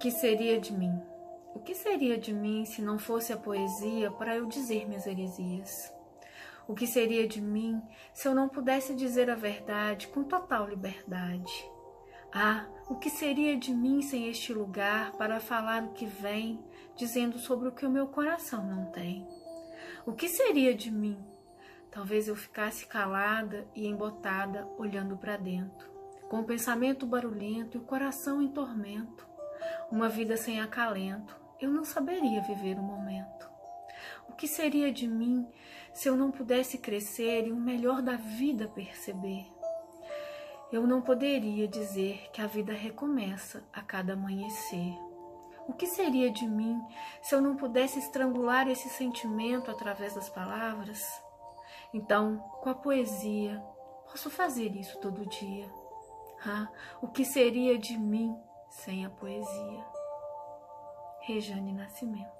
que 0.00 0.10
seria 0.10 0.58
de 0.58 0.72
mim? 0.72 0.98
O 1.54 1.60
que 1.60 1.74
seria 1.74 2.16
de 2.16 2.32
mim 2.32 2.64
se 2.64 2.80
não 2.80 2.98
fosse 2.98 3.34
a 3.34 3.36
poesia 3.36 4.10
para 4.10 4.34
eu 4.34 4.46
dizer 4.46 4.88
minhas 4.88 5.06
heresias? 5.06 5.92
O 6.66 6.74
que 6.74 6.86
seria 6.86 7.28
de 7.28 7.38
mim 7.38 7.82
se 8.14 8.26
eu 8.26 8.34
não 8.34 8.48
pudesse 8.48 8.94
dizer 8.94 9.28
a 9.28 9.34
verdade 9.34 10.08
com 10.08 10.24
total 10.24 10.66
liberdade? 10.66 11.52
Ah, 12.32 12.66
o 12.88 12.96
que 12.96 13.10
seria 13.10 13.58
de 13.58 13.74
mim 13.74 14.00
sem 14.00 14.26
este 14.26 14.54
lugar 14.54 15.12
para 15.18 15.38
falar 15.38 15.82
o 15.82 15.92
que 15.92 16.06
vem, 16.06 16.64
dizendo 16.96 17.38
sobre 17.38 17.68
o 17.68 17.72
que 17.72 17.84
o 17.84 17.90
meu 17.90 18.06
coração 18.06 18.66
não 18.66 18.86
tem? 18.86 19.28
O 20.06 20.14
que 20.14 20.30
seria 20.30 20.74
de 20.74 20.90
mim? 20.90 21.22
Talvez 21.90 22.26
eu 22.26 22.36
ficasse 22.36 22.86
calada 22.86 23.68
e 23.74 23.86
embotada, 23.86 24.66
olhando 24.78 25.18
para 25.18 25.36
dentro, 25.36 25.90
com 26.30 26.40
o 26.40 26.44
pensamento 26.44 27.04
barulhento 27.04 27.76
e 27.76 27.80
o 27.80 27.84
coração 27.84 28.40
em 28.40 28.48
tormento. 28.48 29.28
Uma 29.90 30.08
vida 30.08 30.36
sem 30.36 30.60
acalento, 30.60 31.38
eu 31.60 31.70
não 31.70 31.84
saberia 31.84 32.40
viver 32.42 32.78
o 32.78 32.82
momento. 32.82 33.50
O 34.28 34.32
que 34.32 34.48
seria 34.48 34.92
de 34.92 35.06
mim 35.06 35.46
se 35.92 36.08
eu 36.08 36.16
não 36.16 36.30
pudesse 36.30 36.78
crescer 36.78 37.46
e 37.46 37.52
o 37.52 37.56
melhor 37.56 38.00
da 38.00 38.16
vida 38.16 38.68
perceber? 38.68 39.46
Eu 40.72 40.86
não 40.86 41.02
poderia 41.02 41.66
dizer 41.66 42.30
que 42.32 42.40
a 42.40 42.46
vida 42.46 42.72
recomeça 42.72 43.64
a 43.72 43.82
cada 43.82 44.12
amanhecer. 44.12 44.96
O 45.66 45.72
que 45.72 45.86
seria 45.86 46.30
de 46.30 46.46
mim 46.46 46.80
se 47.22 47.34
eu 47.34 47.40
não 47.40 47.56
pudesse 47.56 47.98
estrangular 47.98 48.68
esse 48.68 48.88
sentimento 48.88 49.70
através 49.70 50.14
das 50.14 50.28
palavras? 50.28 51.02
Então, 51.92 52.38
com 52.60 52.70
a 52.70 52.74
poesia, 52.74 53.60
posso 54.06 54.30
fazer 54.30 54.74
isso 54.76 54.98
todo 55.00 55.26
dia. 55.26 55.68
Ah, 56.46 56.68
o 57.02 57.08
que 57.08 57.24
seria 57.24 57.76
de 57.76 57.98
mim 57.98 58.34
sem 58.70 59.04
a 59.04 59.10
poesia? 59.10 59.84
Rejane 61.26 61.72
Nascimento 61.72 62.28